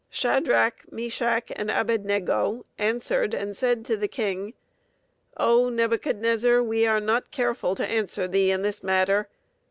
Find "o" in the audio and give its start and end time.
5.37-5.69